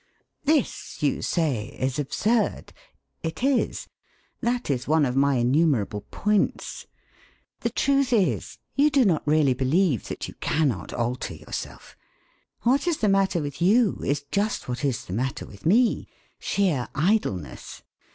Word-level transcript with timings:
This, 0.45 1.03
you 1.03 1.21
say, 1.21 1.77
is 1.79 1.99
absurd. 1.99 2.73
It 3.21 3.43
is. 3.43 3.87
That 4.39 4.67
is 4.71 4.87
one 4.87 5.05
of 5.05 5.15
my 5.15 5.35
innumerable 5.35 6.05
points. 6.09 6.87
The 7.59 7.69
truth 7.69 8.11
is, 8.11 8.57
you 8.73 8.89
do 8.89 9.05
not 9.05 9.21
really 9.27 9.53
believe 9.53 10.07
that 10.07 10.27
you 10.27 10.33
cannot 10.39 10.91
alter 10.91 11.35
yourself. 11.35 11.95
What 12.63 12.87
is 12.87 12.97
the 12.97 13.09
matter 13.09 13.43
with 13.43 13.61
you 13.61 14.01
is 14.03 14.25
just 14.31 14.67
what 14.67 14.83
is 14.83 15.05
the 15.05 15.13
matter 15.13 15.45
with 15.45 15.67
me 15.67 16.07
sheer 16.39 16.87
idleness. 16.95 17.83